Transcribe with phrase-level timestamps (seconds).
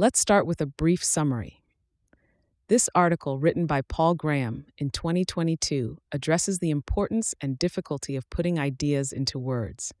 [0.00, 1.60] Let's start with a brief summary.
[2.68, 8.60] This article, written by Paul Graham in 2022, addresses the importance and difficulty of putting
[8.60, 9.92] ideas into words.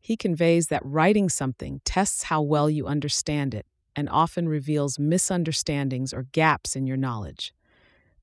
[0.00, 6.12] He conveys that writing something tests how well you understand it and often reveals misunderstandings
[6.12, 7.54] or gaps in your knowledge.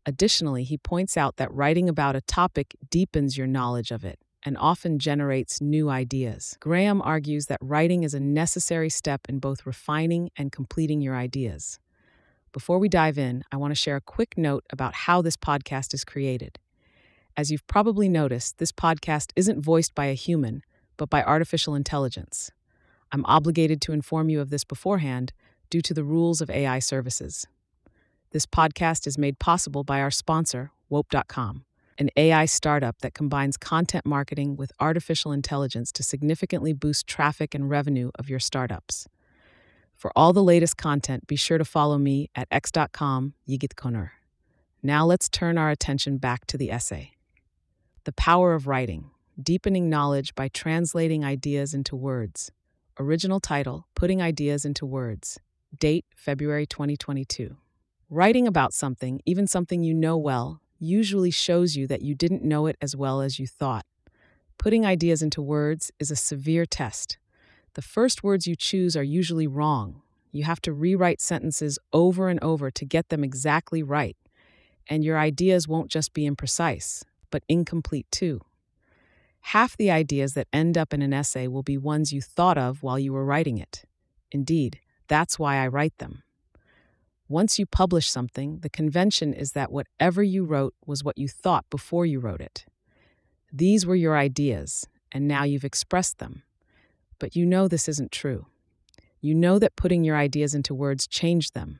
[0.05, 4.57] Additionally, he points out that writing about a topic deepens your knowledge of it and
[4.57, 6.57] often generates new ideas.
[6.59, 11.79] Graham argues that writing is a necessary step in both refining and completing your ideas.
[12.51, 15.93] Before we dive in, I want to share a quick note about how this podcast
[15.93, 16.59] is created.
[17.35, 20.61] As you've probably noticed, this podcast isn't voiced by a human,
[20.97, 22.51] but by artificial intelligence.
[23.11, 25.33] I'm obligated to inform you of this beforehand
[25.69, 27.47] due to the rules of AI services.
[28.31, 31.65] This podcast is made possible by our sponsor, Wope.com,
[31.97, 37.69] an AI startup that combines content marketing with artificial intelligence to significantly boost traffic and
[37.69, 39.07] revenue of your startups.
[39.95, 44.09] For all the latest content, be sure to follow me at x.com yigitkonur.
[44.81, 47.11] Now let's turn our attention back to the essay.
[48.03, 52.51] The Power of Writing Deepening Knowledge by Translating Ideas into Words.
[52.99, 55.39] Original title Putting Ideas into Words.
[55.79, 57.55] Date February 2022.
[58.09, 62.67] Writing about something, even something you know well, usually shows you that you didn't know
[62.67, 63.85] it as well as you thought.
[64.57, 67.17] Putting ideas into words is a severe test
[67.73, 70.01] the first words you choose are usually wrong.
[70.31, 74.17] You have to rewrite sentences over and over to get them exactly right.
[74.87, 78.41] And your ideas won't just be imprecise, but incomplete too.
[79.47, 82.83] Half the ideas that end up in an essay will be ones you thought of
[82.83, 83.83] while you were writing it.
[84.31, 86.23] Indeed, that's why I write them.
[87.29, 91.65] Once you publish something, the convention is that whatever you wrote was what you thought
[91.69, 92.65] before you wrote it.
[93.51, 96.43] These were your ideas, and now you've expressed them.
[97.19, 98.47] But you know this isn't true.
[99.21, 101.79] You know that putting your ideas into words changed them,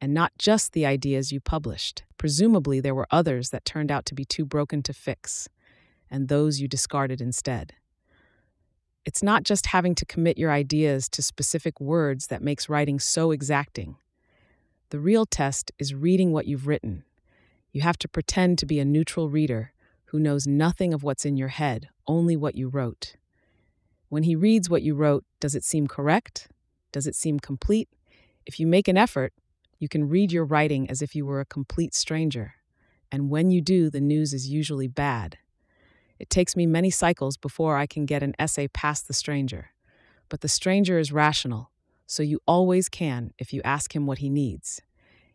[0.00, 2.04] and not just the ideas you published.
[2.16, 5.48] Presumably, there were others that turned out to be too broken to fix,
[6.10, 7.74] and those you discarded instead.
[9.04, 13.32] It's not just having to commit your ideas to specific words that makes writing so
[13.32, 13.96] exacting.
[14.90, 17.04] The real test is reading what you've written.
[17.72, 19.74] You have to pretend to be a neutral reader
[20.06, 23.16] who knows nothing of what's in your head, only what you wrote.
[24.08, 26.48] When he reads what you wrote, does it seem correct?
[26.90, 27.90] Does it seem complete?
[28.46, 29.34] If you make an effort,
[29.78, 32.54] you can read your writing as if you were a complete stranger.
[33.12, 35.36] And when you do, the news is usually bad.
[36.18, 39.72] It takes me many cycles before I can get an essay past the stranger.
[40.30, 41.70] But the stranger is rational,
[42.08, 44.80] so you always can if you ask him what he needs.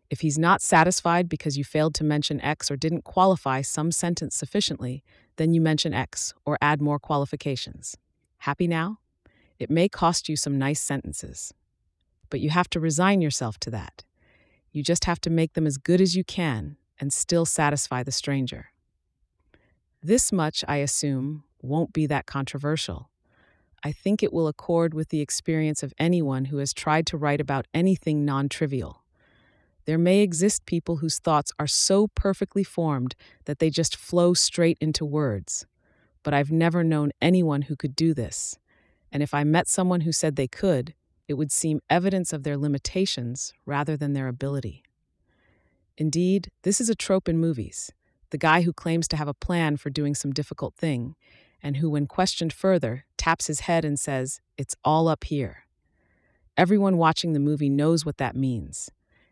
[0.10, 4.36] If he's not satisfied because you failed to mention X or didn't qualify some sentence
[4.36, 5.04] sufficiently,
[5.38, 7.96] then you mention X or add more qualifications.
[8.40, 8.98] Happy now?
[9.60, 11.54] It may cost you some nice sentences,
[12.30, 14.04] but you have to resign yourself to that.
[14.72, 18.12] You just have to make them as good as you can and still satisfy the
[18.12, 18.72] stranger.
[20.02, 23.10] This much, I assume, won't be that controversial.
[23.84, 27.42] I think it will accord with the experience of anyone who has tried to write
[27.42, 29.04] about anything non trivial.
[29.86, 34.78] There may exist people whose thoughts are so perfectly formed that they just flow straight
[34.80, 35.66] into words
[36.24, 38.58] but I've never known anyone who could do this.
[39.12, 40.96] And if I met someone who said they could,
[41.28, 44.84] it would seem evidence of their limitations rather than their ability.
[45.98, 47.92] Indeed, this is a trope in movies
[48.32, 51.16] the guy who claims to have a plan for doing some difficult thing,
[51.64, 55.66] and who, when questioned further, taps his head and says, It's all up here.
[56.58, 58.92] Everyone watching the movie knows what that means.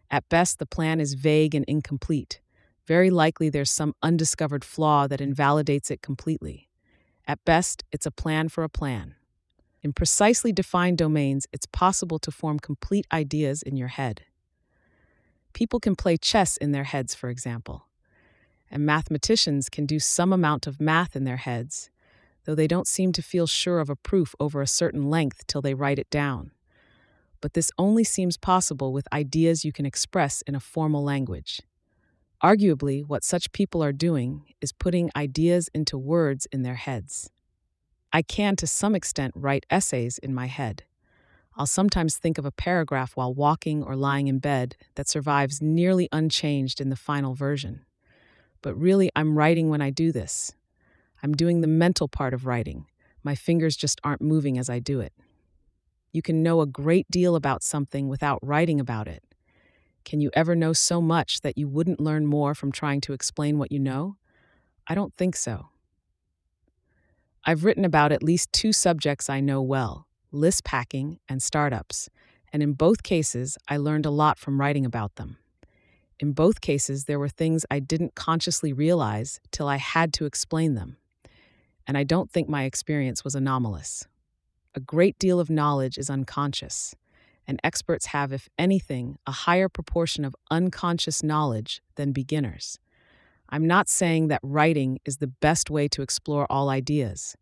[0.10, 2.40] At best, the plan is vague and incomplete.
[2.88, 6.68] Very likely, there's some undiscovered flaw that invalidates it completely.
[7.28, 9.16] At best, it's a plan for a plan.
[9.84, 14.24] In precisely defined domains, it's possible to form complete ideas in your head.
[15.54, 17.88] People can play chess in their heads, for example.
[18.70, 21.91] And mathematicians can do some amount of math in their heads,
[22.46, 25.62] though they don't seem to feel sure of a proof over a certain length till
[25.62, 26.52] they write it down.
[27.42, 31.62] But this only seems possible with ideas you can express in a formal language.
[32.44, 37.30] Arguably, what such people are doing is putting ideas into words in their heads.
[38.14, 40.84] I can, to some extent, write essays in my head.
[41.56, 46.08] I'll sometimes think of a paragraph while walking or lying in bed that survives nearly
[46.12, 47.86] unchanged in the final version.
[48.62, 50.54] But really, I'm writing when I do this.
[51.24, 52.88] I'm doing the mental part of writing.
[53.24, 55.14] My fingers just aren't moving as I do it.
[56.12, 59.24] You can know a great deal about something without writing about it.
[60.04, 63.58] Can you ever know so much that you wouldn't learn more from trying to explain
[63.58, 64.18] what you know?
[64.88, 65.70] I don't think so.
[67.46, 72.10] I've written about at least two subjects I know well Lisp hacking and startups,
[72.54, 75.38] And in both cases, I learned a lot from writing about them.
[76.20, 80.76] In both cases, there were things I didn't consciously realize till I had to explain
[80.76, 80.98] them.
[81.88, 84.08] And I don't think my experience was anomalous.
[84.76, 86.96] A great deal of knowledge is unconscious,
[87.48, 92.80] and experts have, if anything, a higher proportion of unconscious knowledge than beginners.
[93.50, 97.36] I'm not saying that writing is the best way to explore all ideas.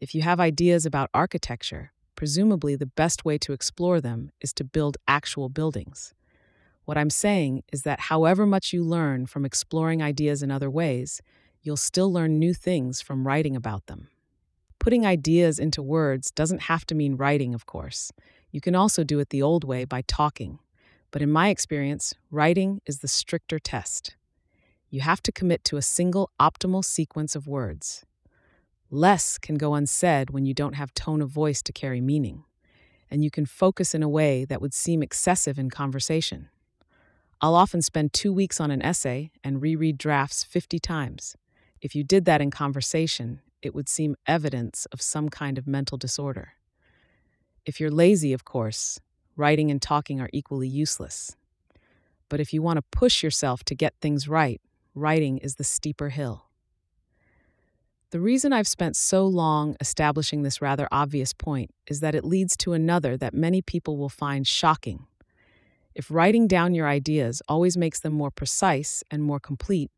[0.00, 4.64] If you have ideas about architecture, presumably the best way to explore them is to
[4.64, 6.14] build actual buildings.
[6.84, 11.20] What I'm saying is that however much you learn from exploring ideas in other ways,
[11.66, 14.08] you'll still learn new things from writing about them.
[14.78, 18.12] Putting ideas into words doesn't have to mean writing, of course.
[18.52, 20.60] You can also do it the old way by talking.
[21.10, 24.14] But in my experience, writing is the stricter test.
[24.90, 28.04] You have to commit to a single optimal sequence of words.
[28.88, 32.44] Less can go unsaid when you don't have tone of voice to carry meaning,
[33.10, 36.48] and you can focus in a way that would seem excessive in conversation.
[37.40, 41.36] I'll often spend two weeks on an essay and reread drafts 50 times.
[41.80, 45.98] If you did that in conversation, it would seem evidence of some kind of mental
[45.98, 46.54] disorder.
[47.64, 49.00] If you're lazy, of course,
[49.36, 51.36] writing and talking are equally useless.
[52.28, 54.60] But if you want to push yourself to get things right,
[54.94, 56.46] writing is the steeper hill.
[58.10, 62.56] The reason I've spent so long establishing this rather obvious point is that it leads
[62.58, 65.06] to another that many people will find shocking
[65.96, 69.90] if writing down your ideas always makes them more precise and more complete,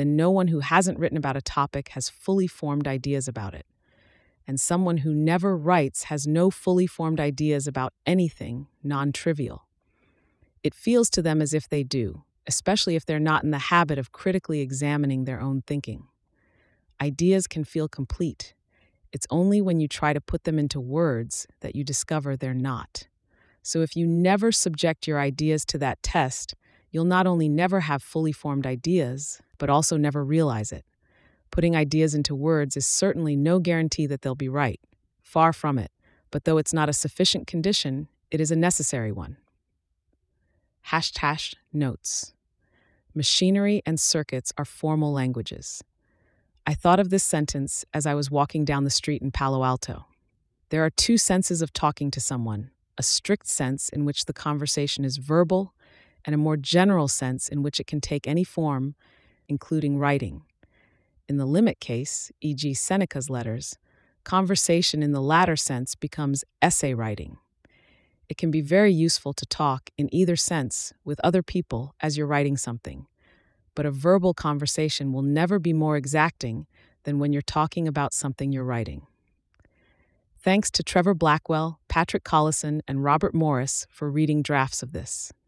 [0.00, 3.66] then no one who hasn't written about a topic has fully formed ideas about it.
[4.46, 9.66] And someone who never writes has no fully formed ideas about anything non trivial.
[10.62, 13.98] It feels to them as if they do, especially if they're not in the habit
[13.98, 16.04] of critically examining their own thinking.
[16.98, 18.54] Ideas can feel complete.
[19.12, 23.06] It's only when you try to put them into words that you discover they're not.
[23.62, 26.54] So if you never subject your ideas to that test,
[26.90, 30.84] you'll not only never have fully formed ideas, but also never realize it.
[31.52, 34.80] Putting ideas into words is certainly no guarantee that they'll be right.
[35.22, 35.92] Far from it.
[36.32, 39.36] But though it's not a sufficient condition, it is a necessary one.
[40.88, 42.32] Hashtag notes.
[43.14, 45.84] Machinery and circuits are formal languages.
[46.66, 50.06] I thought of this sentence as I was walking down the street in Palo Alto.
[50.70, 55.06] There are two senses of talking to someone a strict sense in which the conversation
[55.06, 55.74] is verbal,
[56.24, 58.94] and a more general sense in which it can take any form,
[59.50, 60.42] including writing.
[61.28, 63.76] In the limit case, e.g., Seneca's letters,
[64.24, 67.36] conversation in the latter sense becomes essay writing.
[68.28, 72.28] It can be very useful to talk in either sense with other people as you're
[72.28, 73.06] writing something,
[73.74, 76.66] but a verbal conversation will never be more exacting
[77.02, 79.06] than when you're talking about something you're writing.
[80.42, 85.32] Thanks to Trevor Blackwell, Patrick Collison, and Robert Morris for reading drafts of this.